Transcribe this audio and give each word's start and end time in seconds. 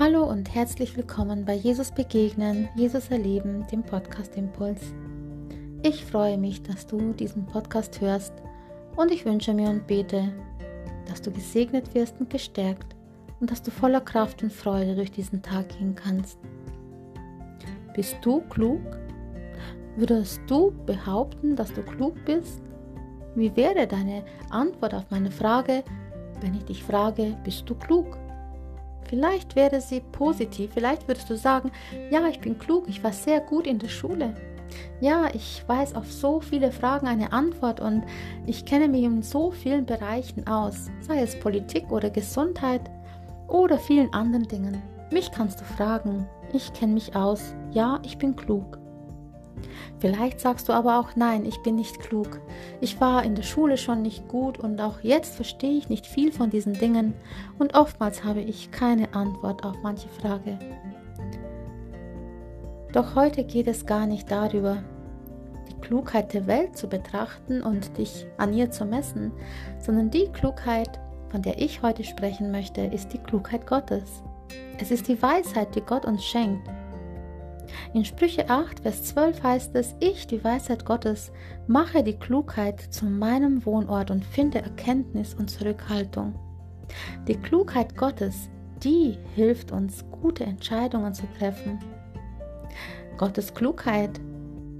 Hallo 0.00 0.22
und 0.22 0.54
herzlich 0.54 0.96
willkommen 0.96 1.44
bei 1.44 1.54
Jesus 1.54 1.90
Begegnen, 1.90 2.68
Jesus 2.76 3.08
Erleben, 3.08 3.66
dem 3.66 3.82
Podcast 3.82 4.36
Impuls. 4.36 4.94
Ich 5.82 6.04
freue 6.04 6.38
mich, 6.38 6.62
dass 6.62 6.86
du 6.86 7.12
diesen 7.14 7.46
Podcast 7.46 8.00
hörst 8.00 8.32
und 8.94 9.10
ich 9.10 9.24
wünsche 9.24 9.52
mir 9.52 9.68
und 9.68 9.88
bete, 9.88 10.32
dass 11.08 11.20
du 11.20 11.32
gesegnet 11.32 11.96
wirst 11.96 12.20
und 12.20 12.30
gestärkt 12.30 12.94
und 13.40 13.50
dass 13.50 13.60
du 13.60 13.72
voller 13.72 14.00
Kraft 14.00 14.40
und 14.44 14.52
Freude 14.52 14.94
durch 14.94 15.10
diesen 15.10 15.42
Tag 15.42 15.70
gehen 15.70 15.96
kannst. 15.96 16.38
Bist 17.92 18.18
du 18.22 18.42
klug? 18.42 18.80
Würdest 19.96 20.40
du 20.46 20.72
behaupten, 20.86 21.56
dass 21.56 21.72
du 21.74 21.82
klug 21.82 22.14
bist? 22.24 22.62
Wie 23.34 23.56
wäre 23.56 23.88
deine 23.88 24.22
Antwort 24.50 24.94
auf 24.94 25.10
meine 25.10 25.32
Frage, 25.32 25.82
wenn 26.40 26.54
ich 26.54 26.66
dich 26.66 26.84
frage, 26.84 27.36
bist 27.42 27.68
du 27.68 27.74
klug? 27.74 28.16
Vielleicht 29.02 29.56
wäre 29.56 29.80
sie 29.80 30.00
positiv, 30.00 30.72
vielleicht 30.74 31.08
würdest 31.08 31.30
du 31.30 31.36
sagen, 31.36 31.70
ja, 32.10 32.26
ich 32.28 32.40
bin 32.40 32.58
klug, 32.58 32.84
ich 32.88 33.02
war 33.02 33.12
sehr 33.12 33.40
gut 33.40 33.66
in 33.66 33.78
der 33.78 33.88
Schule. 33.88 34.34
Ja, 35.00 35.28
ich 35.32 35.62
weiß 35.66 35.94
auf 35.94 36.12
so 36.12 36.40
viele 36.40 36.72
Fragen 36.72 37.06
eine 37.06 37.32
Antwort 37.32 37.80
und 37.80 38.04
ich 38.46 38.64
kenne 38.64 38.88
mich 38.88 39.04
in 39.04 39.22
so 39.22 39.50
vielen 39.50 39.86
Bereichen 39.86 40.46
aus, 40.46 40.90
sei 41.00 41.22
es 41.22 41.38
Politik 41.38 41.90
oder 41.90 42.10
Gesundheit 42.10 42.82
oder 43.46 43.78
vielen 43.78 44.12
anderen 44.12 44.46
Dingen. 44.46 44.82
Mich 45.10 45.30
kannst 45.32 45.60
du 45.60 45.64
fragen, 45.64 46.26
ich 46.52 46.72
kenne 46.74 46.94
mich 46.94 47.16
aus, 47.16 47.54
ja, 47.70 47.98
ich 48.04 48.18
bin 48.18 48.36
klug. 48.36 48.77
Vielleicht 49.98 50.40
sagst 50.40 50.68
du 50.68 50.72
aber 50.72 50.98
auch 51.00 51.16
nein, 51.16 51.44
ich 51.44 51.62
bin 51.62 51.76
nicht 51.76 52.00
klug. 52.00 52.40
Ich 52.80 53.00
war 53.00 53.24
in 53.24 53.34
der 53.34 53.42
Schule 53.42 53.76
schon 53.76 54.02
nicht 54.02 54.28
gut 54.28 54.58
und 54.58 54.80
auch 54.80 55.00
jetzt 55.00 55.36
verstehe 55.36 55.76
ich 55.78 55.88
nicht 55.88 56.06
viel 56.06 56.32
von 56.32 56.50
diesen 56.50 56.74
Dingen 56.74 57.14
und 57.58 57.74
oftmals 57.74 58.24
habe 58.24 58.40
ich 58.40 58.70
keine 58.70 59.14
Antwort 59.14 59.64
auf 59.64 59.76
manche 59.82 60.08
Frage. 60.08 60.58
Doch 62.92 63.14
heute 63.14 63.44
geht 63.44 63.68
es 63.68 63.86
gar 63.86 64.06
nicht 64.06 64.30
darüber, 64.30 64.82
die 65.68 65.80
Klugheit 65.80 66.32
der 66.32 66.46
Welt 66.46 66.76
zu 66.76 66.88
betrachten 66.88 67.62
und 67.62 67.98
dich 67.98 68.26
an 68.38 68.54
ihr 68.54 68.70
zu 68.70 68.84
messen, 68.84 69.32
sondern 69.78 70.10
die 70.10 70.28
Klugheit, 70.28 70.98
von 71.30 71.42
der 71.42 71.60
ich 71.60 71.82
heute 71.82 72.04
sprechen 72.04 72.50
möchte, 72.50 72.80
ist 72.80 73.12
die 73.12 73.18
Klugheit 73.18 73.66
Gottes. 73.66 74.22
Es 74.80 74.90
ist 74.90 75.08
die 75.08 75.20
Weisheit, 75.20 75.74
die 75.74 75.82
Gott 75.82 76.06
uns 76.06 76.24
schenkt 76.24 76.68
in 77.94 78.04
Sprüche 78.04 78.48
8, 78.48 78.80
Vers 78.80 79.04
12 79.04 79.42
heißt 79.42 79.74
es, 79.76 79.94
ich, 80.00 80.26
die 80.26 80.42
Weisheit 80.42 80.84
Gottes, 80.84 81.32
mache 81.66 82.02
die 82.02 82.16
Klugheit 82.16 82.80
zu 82.80 83.06
meinem 83.06 83.64
Wohnort 83.64 84.10
und 84.10 84.24
finde 84.24 84.58
Erkenntnis 84.58 85.34
und 85.34 85.50
Zurückhaltung. 85.50 86.34
Die 87.26 87.36
Klugheit 87.36 87.96
Gottes, 87.96 88.48
die 88.82 89.18
hilft 89.34 89.72
uns, 89.72 90.04
gute 90.10 90.44
Entscheidungen 90.44 91.14
zu 91.14 91.24
treffen. 91.38 91.78
Gottes 93.16 93.52
Klugheit, 93.52 94.20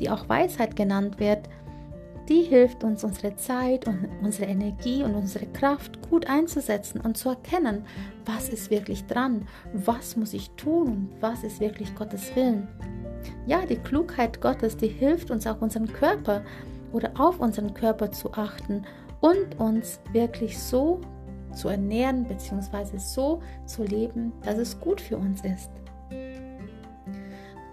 die 0.00 0.10
auch 0.10 0.28
Weisheit 0.28 0.76
genannt 0.76 1.20
wird, 1.20 1.48
die 2.28 2.42
hilft 2.42 2.84
uns, 2.84 3.04
unsere 3.04 3.36
Zeit 3.36 3.86
und 3.86 4.08
unsere 4.22 4.50
Energie 4.50 5.02
und 5.02 5.14
unsere 5.14 5.46
Kraft 5.46 6.08
gut 6.08 6.26
einzusetzen 6.26 7.00
und 7.00 7.16
zu 7.16 7.30
erkennen, 7.30 7.84
was 8.24 8.48
ist 8.48 8.70
wirklich 8.70 9.06
dran, 9.06 9.46
was 9.72 10.16
muss 10.16 10.32
ich 10.32 10.50
tun 10.52 10.88
und 10.88 11.10
was 11.20 11.44
ist 11.44 11.60
wirklich 11.60 11.94
Gottes 11.94 12.34
Willen. 12.34 12.68
Ja, 13.46 13.64
die 13.66 13.76
Klugheit 13.76 14.40
Gottes, 14.40 14.76
die 14.76 14.88
hilft 14.88 15.30
uns 15.30 15.46
auch 15.46 15.60
unseren 15.60 15.92
Körper 15.92 16.42
oder 16.92 17.10
auf 17.18 17.40
unseren 17.40 17.74
Körper 17.74 18.10
zu 18.10 18.32
achten 18.32 18.84
und 19.20 19.58
uns 19.58 20.00
wirklich 20.12 20.58
so 20.58 21.00
zu 21.54 21.68
ernähren 21.68 22.24
bzw. 22.24 22.98
so 22.98 23.40
zu 23.66 23.84
leben, 23.84 24.32
dass 24.42 24.58
es 24.58 24.78
gut 24.80 25.00
für 25.00 25.16
uns 25.16 25.42
ist. 25.44 25.70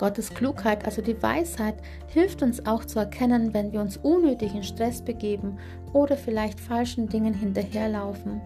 Gottes 0.02 0.34
Klugheit, 0.34 0.84
also 0.86 1.04
die 1.04 1.22
Weisheit, 1.22 1.76
hilft 2.08 2.42
uns 2.42 2.66
auch 2.66 2.86
zu 2.86 2.98
erkennen, 2.98 3.54
wenn 3.54 3.72
wir 3.72 3.82
uns 3.82 3.98
unnötig 3.98 4.56
in 4.56 4.64
Stress 4.64 5.00
begeben 5.00 5.60
oder 5.94 6.18
vielleicht 6.18 6.60
falschen 6.60 7.08
Dingen 7.08 7.36
hinterherlaufen. 7.36 8.42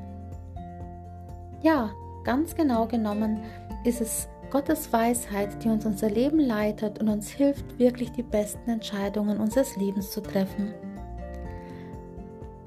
Ja, 1.63 1.91
ganz 2.25 2.56
genau 2.56 2.88
genommen 2.88 3.40
ist 3.85 4.02
es 4.02 4.28
Gottes 4.52 4.91
Weisheit, 4.91 5.63
die 5.63 5.69
uns 5.69 5.85
unser 5.85 6.09
Leben 6.09 6.40
leitet 6.40 7.00
und 7.00 7.07
uns 7.07 7.29
hilft, 7.29 7.79
wirklich 7.79 8.12
die 8.12 8.24
besten 8.24 8.69
Entscheidungen 8.69 9.40
unseres 9.40 9.78
Lebens 9.78 10.12
zu 10.12 10.19
treffen. 10.19 10.74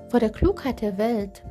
Vor 0.09 0.19
der 0.19 0.31
Klugheit 0.31 0.81
der 0.81 0.97
Welt, 0.97 1.43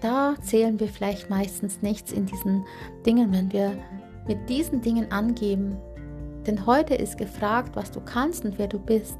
da 0.00 0.36
zählen 0.40 0.78
wir 0.78 0.86
vielleicht 0.86 1.28
meistens 1.28 1.82
nichts 1.82 2.12
in 2.12 2.26
diesen 2.26 2.64
Dingen, 3.04 3.32
wenn 3.32 3.52
wir 3.52 3.72
mit 4.28 4.48
diesen 4.48 4.80
Dingen 4.80 5.10
angeben, 5.10 5.76
denn 6.46 6.66
heute 6.66 6.94
ist 6.94 7.18
gefragt, 7.18 7.76
was 7.76 7.90
du 7.90 8.00
kannst 8.00 8.44
und 8.44 8.58
wer 8.58 8.68
du 8.68 8.78
bist. 8.78 9.18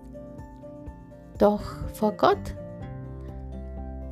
Doch 1.39 1.63
vor 1.93 2.13
Gott 2.13 2.55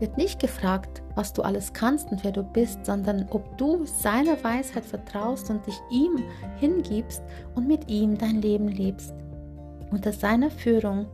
wird 0.01 0.17
nicht 0.17 0.41
gefragt, 0.41 1.03
was 1.15 1.33
du 1.33 1.43
alles 1.43 1.73
kannst 1.73 2.11
und 2.11 2.25
wer 2.25 2.33
du 2.33 2.43
bist, 2.43 2.87
sondern 2.87 3.27
ob 3.31 3.59
du 3.59 3.85
seiner 3.85 4.43
Weisheit 4.43 4.85
vertraust 4.85 5.51
und 5.51 5.67
dich 5.67 5.79
ihm 5.91 6.23
hingibst 6.59 7.23
und 7.55 7.69
mit 7.69 7.89
ihm 7.91 8.17
dein 8.17 8.41
Leben 8.41 8.69
lebst. 8.69 9.13
Unter 9.91 10.13
seiner 10.13 10.51
Führung, 10.51 11.07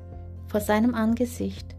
vor 0.47 0.61
seinem 0.61 0.95
Angesicht. 0.95 1.75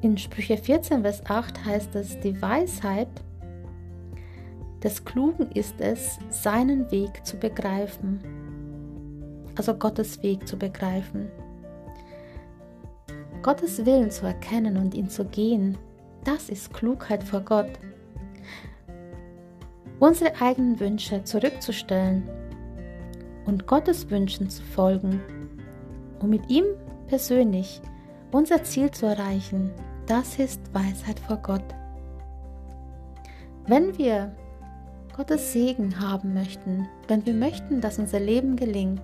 In 0.00 0.16
Sprüche 0.16 0.56
14, 0.56 1.02
Vers 1.02 1.22
8 1.26 1.64
heißt 1.64 1.94
es, 1.96 2.18
die 2.20 2.40
Weisheit 2.40 3.08
des 4.84 5.02
Klugen 5.02 5.50
ist 5.52 5.80
es, 5.80 6.18
seinen 6.28 6.90
Weg 6.90 7.24
zu 7.24 7.38
begreifen, 7.38 8.20
also 9.56 9.74
Gottes 9.74 10.22
Weg 10.22 10.46
zu 10.46 10.58
begreifen. 10.58 11.30
Gottes 13.42 13.84
Willen 13.86 14.10
zu 14.10 14.26
erkennen 14.26 14.76
und 14.76 14.94
ihn 14.94 15.08
zu 15.08 15.24
gehen, 15.24 15.78
das 16.24 16.50
ist 16.50 16.72
Klugheit 16.72 17.24
vor 17.24 17.40
Gott. 17.40 17.70
Unsere 20.00 20.38
eigenen 20.40 20.78
Wünsche 20.80 21.24
zurückzustellen 21.24 22.28
und 23.46 23.66
Gottes 23.66 24.10
Wünschen 24.10 24.50
zu 24.50 24.62
folgen, 24.62 25.20
um 26.20 26.28
mit 26.28 26.50
ihm 26.50 26.64
persönlich 27.06 27.80
unser 28.32 28.62
Ziel 28.64 28.90
zu 28.90 29.06
erreichen, 29.06 29.70
das 30.06 30.38
ist 30.38 30.60
Weisheit 30.74 31.20
vor 31.20 31.38
Gott. 31.38 31.64
Wenn 33.66 33.96
wir 33.96 34.34
Gottes 35.16 35.52
Segen 35.52 36.00
haben 36.00 36.34
möchten, 36.34 36.88
wenn 37.06 37.24
wir 37.24 37.34
möchten, 37.34 37.80
dass 37.80 38.00
unser 38.00 38.18
Leben 38.18 38.56
gelingt, 38.56 39.02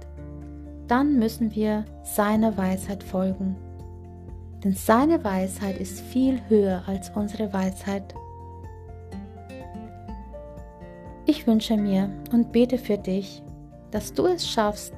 dann 0.89 1.21
müssen 1.21 1.55
wir 1.55 1.85
seiner 2.03 2.57
Weisheit 2.59 3.05
folgen. 3.05 3.55
Denn 4.65 4.75
seine 4.75 5.23
Weisheit 5.23 5.79
ist 5.79 6.01
viel 6.01 6.41
höher 6.49 6.83
als 6.87 7.11
unsere 7.11 7.53
Weisheit. 7.53 8.13
Ich 11.27 11.47
wünsche 11.47 11.77
mir 11.77 12.11
und 12.33 12.51
bete 12.51 12.77
für 12.77 12.99
dich, 12.99 13.41
dass 13.93 14.13
du 14.13 14.27
es 14.27 14.49
schaffst, 14.49 14.95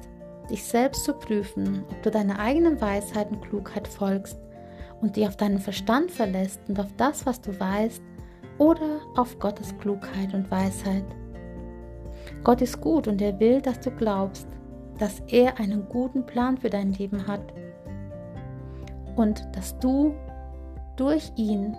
dich 0.49 0.63
selbst 0.63 1.05
zu 1.05 1.13
prüfen, 1.13 1.83
ob 1.91 2.01
du 2.01 2.09
deiner 2.09 2.39
eigenen 2.39 2.81
Weisheit 2.81 3.29
und 3.29 3.41
Klugheit 3.41 3.87
folgst 3.87 4.39
und 4.99 5.15
dich 5.15 5.27
auf 5.27 5.37
deinen 5.37 5.59
Verstand 5.59 6.09
verlässt 6.09 6.59
und 6.67 6.79
auf 6.79 6.91
das, 6.97 7.27
was 7.27 7.39
du 7.39 7.57
weißt, 7.59 8.01
oder 8.57 8.99
auf 9.15 9.39
Gottes 9.39 9.77
Klugheit 9.79 10.33
und 10.33 10.49
Weisheit. 10.51 11.05
Gott 12.43 12.61
ist 12.61 12.81
gut 12.81 13.07
und 13.07 13.21
er 13.21 13.39
will, 13.39 13.61
dass 13.61 13.79
du 13.79 13.91
glaubst, 13.91 14.47
dass 14.99 15.21
er 15.27 15.59
einen 15.59 15.87
guten 15.89 16.25
Plan 16.25 16.57
für 16.57 16.69
dein 16.69 16.93
Leben 16.93 17.27
hat 17.27 17.53
und 19.15 19.43
dass 19.53 19.77
du 19.79 20.13
durch 20.95 21.31
ihn 21.35 21.75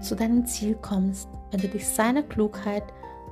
zu 0.00 0.14
deinem 0.14 0.46
Ziel 0.46 0.76
kommst, 0.80 1.28
wenn 1.50 1.60
du 1.60 1.68
dich 1.68 1.86
seiner 1.86 2.22
Klugheit 2.22 2.84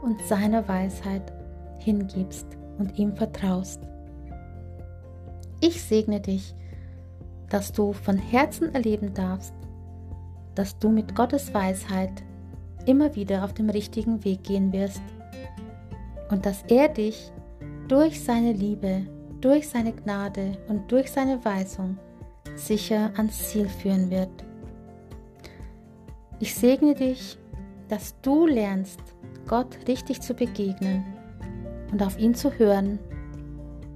und 0.02 0.20
seiner 0.22 0.66
Weisheit 0.68 1.32
hingibst 1.78 2.46
und 2.78 2.98
ihm 2.98 3.14
vertraust. 3.14 3.80
Ich 5.60 5.82
segne 5.82 6.20
dich, 6.20 6.54
dass 7.48 7.72
du 7.72 7.92
von 7.92 8.16
Herzen 8.16 8.74
erleben 8.74 9.14
darfst, 9.14 9.54
dass 10.54 10.78
du 10.78 10.88
mit 10.88 11.14
Gottes 11.14 11.52
Weisheit 11.54 12.22
immer 12.86 13.14
wieder 13.14 13.44
auf 13.44 13.52
dem 13.52 13.70
richtigen 13.70 14.24
Weg 14.24 14.44
gehen 14.44 14.72
wirst 14.72 15.02
und 16.30 16.46
dass 16.46 16.62
er 16.68 16.88
dich 16.88 17.32
durch 17.88 18.22
seine 18.22 18.52
Liebe, 18.52 19.06
durch 19.40 19.68
seine 19.68 19.92
Gnade 19.92 20.58
und 20.68 20.90
durch 20.90 21.10
seine 21.10 21.44
Weisung 21.44 21.98
sicher 22.54 23.10
ans 23.16 23.48
Ziel 23.48 23.68
führen 23.68 24.10
wird. 24.10 24.30
Ich 26.40 26.54
segne 26.54 26.94
dich, 26.94 27.38
dass 27.88 28.20
du 28.20 28.46
lernst, 28.46 29.00
Gott 29.46 29.78
richtig 29.88 30.20
zu 30.20 30.34
begegnen 30.34 31.04
und 31.90 32.02
auf 32.02 32.18
ihn 32.18 32.34
zu 32.34 32.52
hören 32.52 32.98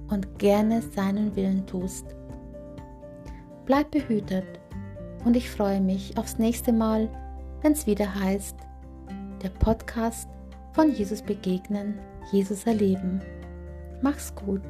und 0.09 0.39
gerne 0.39 0.81
seinen 0.81 1.35
Willen 1.35 1.65
tust. 1.67 2.15
Bleib 3.65 3.91
behütet 3.91 4.45
und 5.25 5.37
ich 5.37 5.49
freue 5.49 5.79
mich 5.79 6.17
aufs 6.17 6.37
nächste 6.37 6.73
Mal, 6.73 7.09
wenn 7.61 7.73
es 7.73 7.87
wieder 7.87 8.13
heißt, 8.13 8.55
der 9.43 9.49
Podcast 9.49 10.29
von 10.71 10.91
Jesus 10.91 11.21
begegnen, 11.21 11.99
Jesus 12.31 12.65
erleben. 12.65 13.21
Mach's 14.01 14.33
gut. 14.33 14.61